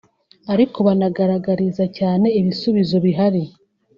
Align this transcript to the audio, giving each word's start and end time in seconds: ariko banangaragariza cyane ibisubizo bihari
ariko 0.53 0.77
banangaragariza 0.87 1.85
cyane 1.97 2.27
ibisubizo 2.39 2.95
bihari 3.05 3.43